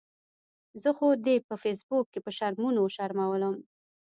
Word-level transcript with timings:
زه 0.83 0.89
خو 0.97 1.07
دې 1.25 1.35
په 1.47 1.55
فیسبوک 1.63 2.05
کې 2.13 2.19
په 2.25 2.31
شرمونو 2.37 2.79
وشرمؤلم 2.81 3.55